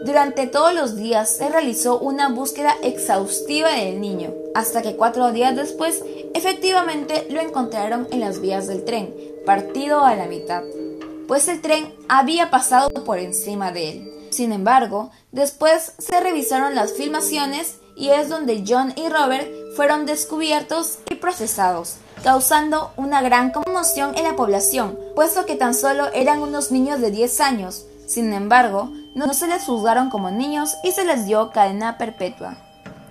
Durante 0.05 0.46
todos 0.46 0.72
los 0.72 0.96
días 0.96 1.36
se 1.36 1.50
realizó 1.50 1.98
una 1.98 2.29
búsqueda 2.29 2.75
exhaustiva 2.84 3.72
del 3.72 4.00
niño, 4.00 4.36
hasta 4.53 4.84
que 4.84 4.96
cuatro 4.96 5.31
días 5.31 5.55
después 5.55 6.03
efectivamente 6.36 7.25
lo 7.31 7.41
encontraron 7.41 8.07
en 8.12 8.19
las 8.19 8.39
vías 8.39 8.67
del 8.67 8.86
tren, 8.86 9.15
partido 9.48 10.05
a 10.05 10.13
la 10.13 10.27
mitad, 10.27 10.62
pues 11.27 11.48
el 11.48 11.60
tren 11.60 11.91
había 12.07 12.51
pasado 12.51 13.03
por 13.03 13.17
encima 13.17 13.72
de 13.72 13.89
él. 13.89 14.13
Sin 14.29 14.51
embargo, 14.51 15.10
después 15.31 15.93
se 15.98 16.19
revisaron 16.19 16.75
las 16.75 16.93
filmaciones 16.93 17.79
y 17.96 18.10
es 18.10 18.29
donde 18.29 18.63
John 18.67 18.93
y 18.96 19.10
Robert 19.10 19.50
fueron 19.75 20.05
descubiertos 20.05 21.00
y 21.10 21.15
procesados, 21.15 21.96
causando 22.24 22.91
una 22.97 23.21
gran 23.21 23.51
conmoción 23.51 24.17
en 24.17 24.24
la 24.24 24.36
población, 24.36 24.97
puesto 25.15 25.45
que 25.45 25.55
tan 25.55 25.74
solo 25.74 26.12
eran 26.13 26.41
unos 26.41 26.71
niños 26.71 27.00
de 27.00 27.12
10 27.12 27.41
años. 27.41 27.86
Sin 28.07 28.33
embargo, 28.33 28.91
no 29.15 29.33
se 29.33 29.47
les 29.47 29.63
juzgaron 29.63 30.09
como 30.09 30.31
niños 30.31 30.75
y 30.83 30.91
se 30.91 31.05
les 31.05 31.25
dio 31.25 31.51
cadena 31.51 31.97
perpetua. 31.97 32.57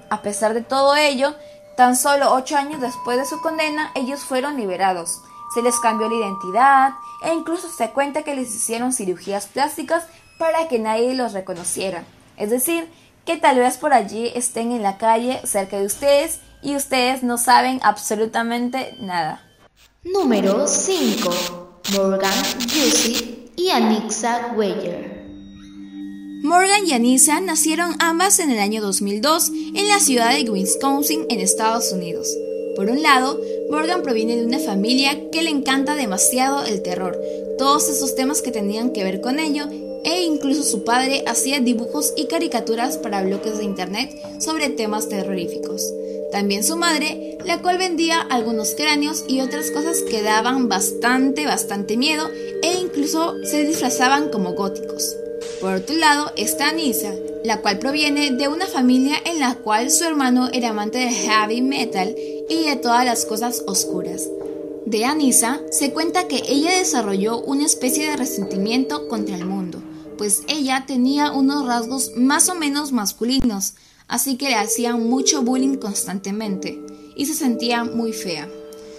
A 0.08 0.22
pesar 0.22 0.54
de 0.54 0.62
todo 0.62 0.96
ello, 0.96 1.34
tan 1.76 1.96
solo 1.96 2.32
ocho 2.32 2.56
años 2.56 2.80
después 2.80 3.18
de 3.18 3.26
su 3.26 3.40
condena, 3.40 3.90
ellos 3.94 4.20
fueron 4.20 4.56
liberados. 4.56 5.20
Se 5.54 5.62
les 5.62 5.78
cambió 5.80 6.08
la 6.08 6.14
identidad 6.14 6.92
e 7.22 7.32
incluso 7.34 7.68
se 7.68 7.90
cuenta 7.90 8.22
que 8.22 8.34
les 8.34 8.54
hicieron 8.54 8.92
cirugías 8.92 9.46
plásticas 9.46 10.04
para 10.38 10.68
que 10.68 10.78
nadie 10.78 11.14
los 11.14 11.32
reconociera. 11.32 12.04
Es 12.36 12.50
decir, 12.50 12.90
que 13.25 13.36
tal 13.36 13.58
vez 13.58 13.76
por 13.76 13.92
allí 13.92 14.30
estén 14.34 14.72
en 14.72 14.82
la 14.82 14.98
calle 14.98 15.40
cerca 15.44 15.78
de 15.78 15.86
ustedes 15.86 16.40
y 16.66 16.75
ustedes 16.75 17.23
no 17.23 17.38
saben 17.38 17.78
absolutamente 17.85 18.96
nada. 19.00 19.40
Número 20.02 20.66
5. 20.66 21.82
Morgan 21.96 22.42
Juicy 22.68 23.52
y 23.54 23.70
Anixa 23.70 24.52
Weyer. 24.56 25.25
Morgan 26.42 26.85
y 26.85 26.92
Anissa 26.92 27.40
nacieron 27.40 27.94
ambas 28.00 28.40
en 28.40 28.50
el 28.50 28.58
año 28.58 28.82
2002 28.82 29.49
en 29.49 29.88
la 29.88 30.00
ciudad 30.00 30.35
de 30.35 30.50
Wisconsin, 30.50 31.26
en 31.28 31.38
Estados 31.38 31.92
Unidos. 31.92 32.28
Por 32.75 32.90
un 32.90 33.00
lado, 33.00 33.38
Morgan 33.70 34.02
proviene 34.02 34.37
de 34.37 34.44
una 34.44 34.58
familia 34.58 35.30
que 35.30 35.42
le 35.42 35.50
encanta 35.50 35.94
demasiado 35.94 36.64
el 36.64 36.82
terror, 36.82 37.16
todos 37.58 37.88
esos 37.88 38.16
temas 38.16 38.42
que 38.42 38.50
tenían 38.50 38.90
que 38.90 39.04
ver 39.04 39.20
con 39.20 39.38
ello, 39.38 39.68
e 40.06 40.22
incluso 40.22 40.62
su 40.62 40.84
padre 40.84 41.25
hacía 41.26 41.58
dibujos 41.58 42.14
y 42.16 42.26
caricaturas 42.26 42.96
para 42.96 43.22
bloques 43.22 43.58
de 43.58 43.64
internet 43.64 44.16
sobre 44.40 44.70
temas 44.70 45.08
terroríficos. 45.08 45.82
También 46.30 46.62
su 46.62 46.76
madre, 46.76 47.38
la 47.44 47.60
cual 47.60 47.76
vendía 47.76 48.20
algunos 48.20 48.75
cráneos 48.76 49.25
y 49.26 49.40
otras 49.40 49.72
cosas 49.72 50.02
que 50.02 50.22
daban 50.22 50.68
bastante, 50.68 51.44
bastante 51.44 51.96
miedo 51.96 52.30
e 52.62 52.75
incluso 52.80 53.34
se 53.44 53.64
disfrazaban 53.64 54.28
como 54.30 54.54
góticos. 54.54 55.16
Por 55.60 55.75
otro 55.75 55.96
lado 55.96 56.30
está 56.36 56.68
Anissa, 56.68 57.12
la 57.42 57.60
cual 57.60 57.78
proviene 57.80 58.30
de 58.30 58.46
una 58.46 58.66
familia 58.66 59.16
en 59.25 59.40
la 59.40 59.56
cual 59.56 59.90
su 59.90 60.04
hermano 60.04 60.48
era 60.52 60.68
amante 60.68 60.98
de 60.98 61.10
heavy 61.10 61.62
metal 61.62 62.14
y 62.48 62.64
de 62.64 62.76
todas 62.76 63.04
las 63.04 63.25
cosas 63.25 63.64
oscuras. 63.66 64.28
De 64.84 65.04
Anissa 65.04 65.60
se 65.70 65.92
cuenta 65.92 66.28
que 66.28 66.42
ella 66.48 66.78
desarrolló 66.78 67.40
una 67.40 67.66
especie 67.66 68.08
de 68.08 68.16
resentimiento 68.16 69.08
contra 69.08 69.34
el 69.34 69.44
mundo, 69.44 69.82
pues 70.16 70.42
ella 70.49 70.85
tenía 70.87 71.32
unos 71.32 71.66
rasgos 71.66 72.12
más 72.16 72.49
o 72.49 72.54
menos 72.54 72.92
masculinos, 72.92 73.75
así 74.08 74.37
que 74.37 74.49
le 74.49 74.56
hacían 74.56 75.08
mucho 75.08 75.42
bullying 75.42 75.76
constantemente 75.76 76.80
y 77.16 77.26
se 77.26 77.35
sentía 77.35 77.85
muy 77.85 78.12
fea. 78.12 78.49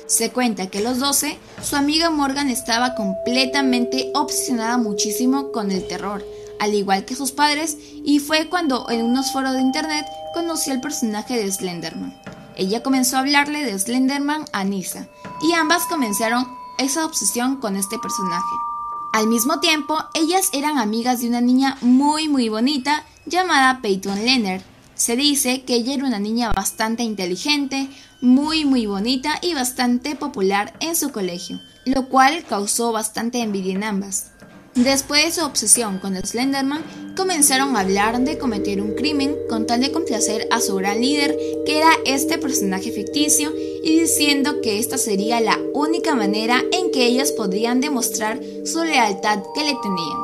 Se 0.08 0.32
cuenta 0.32 0.68
que 0.68 0.78
a 0.78 0.82
los 0.82 1.00
12, 1.00 1.38
su 1.62 1.76
amiga 1.76 2.10
Morgan 2.10 2.50
estaba 2.50 2.96
completamente 2.96 4.12
obsesionada 4.16 4.78
muchísimo 4.78 5.52
con 5.52 5.70
el 5.72 5.86
terror, 5.86 6.26
al 6.60 6.74
igual 6.74 7.04
que 7.04 7.16
sus 7.16 7.32
padres, 7.32 7.78
y 8.04 8.20
fue 8.20 8.48
cuando 8.48 8.90
en 8.90 9.04
unos 9.04 9.32
foros 9.34 9.54
de 9.54 9.62
internet 9.62 10.06
conoció 10.34 10.74
el 10.74 10.82
personaje 10.82 11.38
de 11.38 11.52
Slenderman. 11.52 12.18
Ella 12.56 12.82
comenzó 12.82 13.18
a 13.18 13.20
hablarle 13.20 13.66
de 13.66 13.78
Slenderman 13.78 14.46
a 14.54 14.64
Nisa, 14.64 15.08
y 15.42 15.54
ambas 15.54 15.86
comenzaron 15.88 16.48
esa 16.78 17.06
obsesión 17.06 17.58
con 17.58 17.76
este 17.76 18.00
personaje. 18.00 18.77
Al 19.18 19.26
mismo 19.26 19.60
tiempo, 19.60 19.98
ellas 20.14 20.52
eran 20.54 20.78
amigas 20.78 21.22
de 21.22 21.28
una 21.28 21.42
niña 21.42 21.80
muy 21.82 22.30
muy 22.30 22.50
bonita 22.50 23.04
llamada 23.26 23.82
Peyton 23.82 24.24
Leonard. 24.24 24.62
Se 24.94 25.16
dice 25.16 25.64
que 25.64 25.74
ella 25.74 25.96
era 25.96 26.06
una 26.06 26.20
niña 26.20 26.52
bastante 26.52 27.02
inteligente, 27.02 27.90
muy 28.22 28.64
muy 28.64 28.86
bonita 28.86 29.40
y 29.42 29.56
bastante 29.56 30.16
popular 30.16 30.76
en 30.82 30.96
su 30.96 31.12
colegio, 31.12 31.60
lo 31.86 32.10
cual 32.10 32.46
causó 32.48 32.92
bastante 32.92 33.42
envidia 33.42 33.74
en 33.74 33.86
ambas. 33.86 34.30
Después 34.78 35.26
de 35.26 35.32
su 35.32 35.44
obsesión 35.44 35.98
con 35.98 36.16
Slenderman, 36.16 36.84
comenzaron 37.16 37.76
a 37.76 37.80
hablar 37.80 38.20
de 38.20 38.38
cometer 38.38 38.80
un 38.80 38.94
crimen 38.94 39.36
con 39.50 39.66
tal 39.66 39.82
de 39.82 39.92
complacer 39.92 40.48
a 40.52 40.62
su 40.62 40.76
gran 40.76 41.02
líder, 41.02 41.36
que 41.66 41.80
era 41.80 41.90
este 42.06 42.38
personaje 42.38 42.92
ficticio, 42.92 43.52
y 43.84 44.00
diciendo 44.00 44.62
que 44.62 44.78
esta 44.78 45.00
sería 45.00 45.42
la 45.42 45.58
única 45.74 46.14
manera 46.14 46.62
en 46.72 46.92
que 46.92 47.08
ellos 47.08 47.32
podrían 47.32 47.82
demostrar 47.82 48.40
su 48.66 48.84
lealtad 48.84 49.40
que 49.56 49.62
le 49.62 49.76
tenían. 49.82 50.20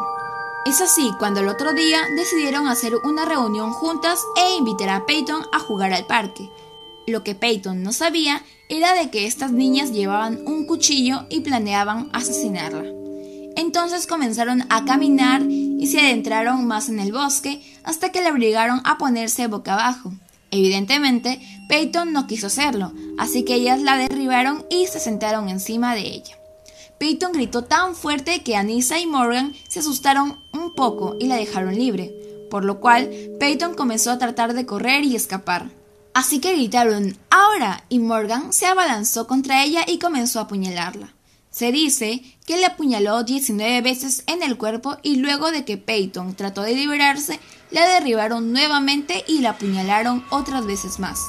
Es 0.68 0.82
así 0.82 1.10
cuando 1.18 1.40
el 1.40 1.48
otro 1.48 1.74
día 1.74 2.04
decidieron 2.16 2.68
hacer 2.68 2.94
una 3.06 3.26
reunión 3.26 3.72
juntas 3.72 4.20
e 4.38 4.56
invitar 4.56 4.90
a 4.90 5.08
Peyton 5.08 5.42
a 5.52 5.58
jugar 5.58 5.94
al 5.94 6.06
parque. 6.06 6.48
Lo 7.08 7.24
que 7.24 7.34
Peyton 7.34 7.82
no 7.82 7.92
sabía 7.92 8.44
era 8.70 8.94
de 8.94 9.10
que 9.10 9.26
estas 9.26 9.52
niñas 9.52 9.92
llevaban 9.92 10.44
un 10.46 10.68
cuchillo 10.68 11.26
y 11.30 11.40
planeaban 11.40 12.12
asesinarla. 12.14 13.03
Entonces 13.56 14.08
comenzaron 14.08 14.66
a 14.70 14.86
caminar 14.86 15.44
y 15.44 15.88
se 15.88 16.00
adentraron 16.00 16.66
más 16.66 16.90
en 16.90 17.00
el 17.00 17.12
bosque 17.12 17.62
hasta 17.84 18.12
que 18.12 18.22
le 18.22 18.32
obligaron 18.32 18.82
a 18.84 18.98
ponerse 18.98 19.48
boca 19.48 19.74
abajo. 19.74 20.12
Evidentemente, 20.52 21.42
Peyton 21.68 22.14
no 22.14 22.28
quiso 22.28 22.48
hacerlo, 22.48 22.94
así 23.18 23.44
que 23.44 23.56
ellas 23.56 23.82
la 23.82 23.98
derribaron 23.98 24.66
y 24.70 24.88
se 24.88 25.00
sentaron 25.00 25.50
encima 25.50 25.96
de 25.96 26.02
ella. 26.02 26.38
Peyton 27.00 27.34
gritó 27.34 27.64
tan 27.64 27.96
fuerte 27.96 28.44
que 28.44 28.56
Anissa 28.56 29.00
y 29.00 29.08
Morgan 29.08 29.54
se 29.68 29.80
asustaron 29.80 30.40
un 30.54 30.74
poco 30.74 31.16
y 31.20 31.26
la 31.26 31.38
dejaron 31.38 31.76
libre, 31.76 32.14
por 32.50 32.64
lo 32.64 32.80
cual 32.80 33.10
Peyton 33.40 33.74
comenzó 33.74 34.12
a 34.12 34.20
tratar 34.20 34.54
de 34.54 34.66
correr 34.66 35.04
y 35.04 35.16
escapar. 35.16 35.70
Así 36.14 36.40
que 36.40 36.54
gritaron 36.54 37.18
¡Ahora! 37.30 37.84
y 37.90 38.00
Morgan 38.00 38.54
se 38.54 38.68
abalanzó 38.68 39.26
contra 39.26 39.64
ella 39.64 39.84
y 39.88 39.98
comenzó 39.98 40.40
a 40.40 40.44
apuñalarla. 40.44 41.14
Se 41.54 41.72
dice 41.72 42.24
que 42.48 42.58
le 42.58 42.66
apuñaló 42.66 43.24
19 43.24 43.82
veces 43.82 44.24
en 44.26 44.42
el 44.42 44.58
cuerpo 44.58 44.98
y 45.04 45.18
luego 45.18 45.52
de 45.52 45.64
que 45.66 45.78
Peyton 45.78 46.34
trató 46.34 46.64
de 46.64 46.74
liberarse, 46.74 47.40
la 47.70 47.88
derribaron 47.88 48.52
nuevamente 48.52 49.24
y 49.28 49.40
la 49.40 49.52
apuñalaron 49.52 50.26
otras 50.32 50.66
veces 50.66 51.00
más. 51.00 51.20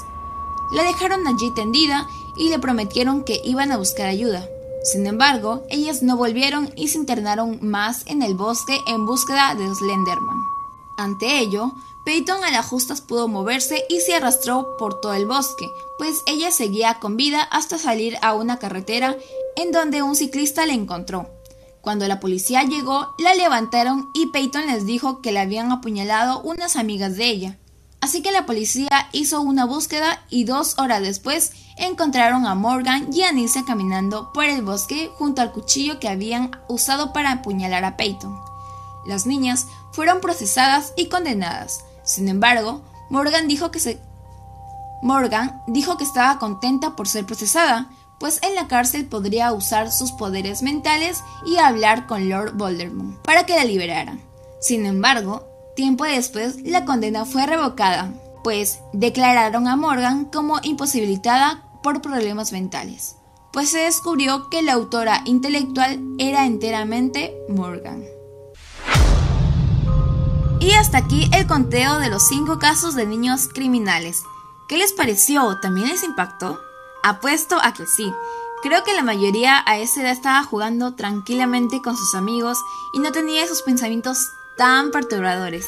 La 0.72 0.82
dejaron 0.84 1.26
allí 1.26 1.52
tendida 1.54 2.06
y 2.38 2.48
le 2.48 2.58
prometieron 2.58 3.22
que 3.22 3.38
iban 3.44 3.70
a 3.70 3.76
buscar 3.76 4.06
ayuda. 4.06 4.48
Sin 4.82 5.06
embargo, 5.06 5.62
ellas 5.68 6.02
no 6.02 6.16
volvieron 6.16 6.72
y 6.74 6.88
se 6.88 6.96
internaron 6.96 7.58
más 7.60 8.06
en 8.06 8.22
el 8.22 8.34
bosque 8.34 8.78
en 8.86 9.04
búsqueda 9.04 9.54
de 9.54 9.74
Slenderman. 9.74 10.38
Ante 10.96 11.38
ello, 11.38 11.74
Peyton 12.06 12.44
a 12.44 12.50
las 12.50 12.66
justas 12.66 13.02
pudo 13.02 13.28
moverse 13.28 13.84
y 13.90 14.00
se 14.00 14.14
arrastró 14.14 14.76
por 14.78 15.00
todo 15.00 15.12
el 15.12 15.26
bosque, 15.26 15.70
pues 15.98 16.22
ella 16.26 16.50
seguía 16.50 16.98
con 16.98 17.16
vida 17.18 17.42
hasta 17.42 17.78
salir 17.78 18.16
a 18.22 18.34
una 18.34 18.58
carretera 18.58 19.16
en 19.56 19.72
donde 19.72 20.02
un 20.02 20.16
ciclista 20.16 20.66
la 20.66 20.72
encontró. 20.72 21.30
Cuando 21.80 22.08
la 22.08 22.18
policía 22.18 22.62
llegó, 22.62 23.14
la 23.18 23.34
levantaron 23.34 24.08
y 24.14 24.28
Peyton 24.28 24.66
les 24.66 24.86
dijo 24.86 25.20
que 25.20 25.32
la 25.32 25.42
habían 25.42 25.70
apuñalado 25.70 26.40
unas 26.40 26.76
amigas 26.76 27.16
de 27.16 27.26
ella. 27.26 27.58
Así 28.00 28.22
que 28.22 28.32
la 28.32 28.46
policía 28.46 29.08
hizo 29.12 29.40
una 29.40 29.64
búsqueda 29.64 30.22
y 30.28 30.44
dos 30.44 30.78
horas 30.78 31.00
después 31.00 31.52
encontraron 31.78 32.46
a 32.46 32.54
Morgan 32.54 33.08
y 33.12 33.22
Anissa 33.22 33.64
caminando 33.64 34.30
por 34.32 34.44
el 34.44 34.62
bosque 34.62 35.10
junto 35.16 35.42
al 35.42 35.52
cuchillo 35.52 36.00
que 36.00 36.08
habían 36.08 36.50
usado 36.68 37.12
para 37.12 37.32
apuñalar 37.32 37.84
a 37.84 37.96
Peyton. 37.96 38.38
Las 39.06 39.26
niñas 39.26 39.66
fueron 39.92 40.20
procesadas 40.20 40.92
y 40.96 41.08
condenadas. 41.08 41.84
Sin 42.02 42.28
embargo, 42.28 42.82
Morgan 43.10 43.48
dijo 43.48 43.70
que 43.70 43.80
se 43.80 44.00
Morgan 45.02 45.62
dijo 45.66 45.96
que 45.96 46.04
estaba 46.04 46.38
contenta 46.38 46.96
por 46.96 47.08
ser 47.08 47.26
procesada, 47.26 47.90
pues 48.18 48.40
en 48.42 48.54
la 48.54 48.68
cárcel 48.68 49.06
podría 49.06 49.52
usar 49.52 49.90
sus 49.92 50.12
poderes 50.12 50.62
mentales 50.62 51.22
y 51.46 51.56
hablar 51.56 52.06
con 52.06 52.28
Lord 52.28 52.54
Voldemort 52.56 53.22
para 53.22 53.46
que 53.46 53.56
la 53.56 53.64
liberaran. 53.64 54.20
Sin 54.60 54.86
embargo, 54.86 55.46
tiempo 55.76 56.04
después 56.04 56.56
la 56.62 56.84
condena 56.84 57.24
fue 57.24 57.46
revocada, 57.46 58.12
pues 58.42 58.80
declararon 58.92 59.68
a 59.68 59.76
Morgan 59.76 60.26
como 60.26 60.60
imposibilitada 60.62 61.68
por 61.82 62.00
problemas 62.00 62.52
mentales, 62.52 63.16
pues 63.52 63.70
se 63.70 63.78
descubrió 63.78 64.48
que 64.48 64.62
la 64.62 64.72
autora 64.72 65.22
intelectual 65.24 66.00
era 66.18 66.46
enteramente 66.46 67.36
Morgan. 67.48 68.04
Y 70.60 70.72
hasta 70.72 70.96
aquí 70.96 71.28
el 71.34 71.46
conteo 71.46 71.98
de 71.98 72.08
los 72.08 72.26
5 72.26 72.58
casos 72.58 72.94
de 72.94 73.04
niños 73.04 73.48
criminales. 73.52 74.22
¿Qué 74.66 74.78
les 74.78 74.94
pareció? 74.94 75.60
¿También 75.60 75.88
les 75.88 76.02
impactó? 76.02 76.58
Apuesto 77.04 77.58
a 77.62 77.74
que 77.74 77.86
sí. 77.86 78.10
Creo 78.62 78.82
que 78.82 78.94
la 78.94 79.02
mayoría 79.02 79.62
a 79.66 79.78
esa 79.78 80.00
edad 80.00 80.12
estaba 80.12 80.42
jugando 80.42 80.94
tranquilamente 80.94 81.82
con 81.82 81.98
sus 81.98 82.14
amigos 82.14 82.56
y 82.94 82.98
no 82.98 83.12
tenía 83.12 83.44
esos 83.44 83.60
pensamientos 83.60 84.32
tan 84.56 84.90
perturbadores. 84.90 85.66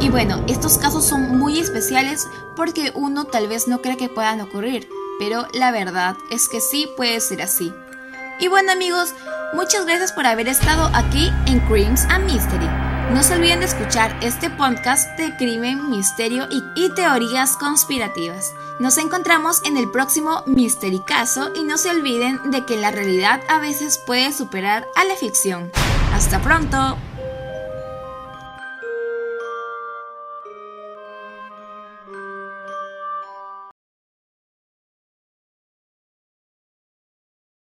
Y 0.00 0.08
bueno, 0.08 0.42
estos 0.48 0.78
casos 0.78 1.04
son 1.06 1.38
muy 1.38 1.60
especiales 1.60 2.26
porque 2.56 2.90
uno 2.96 3.26
tal 3.26 3.46
vez 3.46 3.68
no 3.68 3.80
cree 3.80 3.96
que 3.96 4.08
puedan 4.08 4.40
ocurrir, 4.40 4.88
pero 5.20 5.46
la 5.52 5.70
verdad 5.70 6.16
es 6.30 6.48
que 6.48 6.60
sí 6.60 6.88
puede 6.96 7.20
ser 7.20 7.42
así. 7.42 7.72
Y 8.40 8.48
bueno 8.48 8.72
amigos, 8.72 9.14
muchas 9.54 9.86
gracias 9.86 10.10
por 10.10 10.26
haber 10.26 10.48
estado 10.48 10.90
aquí 10.94 11.30
en 11.46 11.60
Creams 11.60 12.02
and 12.06 12.24
Mystery. 12.24 12.68
No 13.12 13.22
se 13.22 13.34
olviden 13.34 13.60
de 13.60 13.66
escuchar 13.66 14.18
este 14.20 14.50
podcast 14.50 15.16
de 15.16 15.36
crimen, 15.36 15.90
misterio 15.90 16.48
y, 16.50 16.88
teorías 16.94 17.56
conspirativas. 17.56 18.52
Nos 18.78 18.98
encontramos 18.98 19.62
en 19.64 19.76
el 19.76 19.90
próximo 19.90 20.42
Mystery 20.46 21.00
Caso 21.00 21.50
y 21.54 21.62
no 21.62 21.78
se 21.78 21.90
olviden 21.90 22.50
de 22.50 22.64
que 22.64 22.76
la 22.76 22.90
realidad 22.90 23.40
a 23.48 23.58
veces 23.58 23.98
puede 23.98 24.32
superar 24.32 24.86
a 24.96 25.04
la 25.04 25.14
ficción. 25.16 25.70
Hasta 26.12 26.40
pronto. 26.40 26.96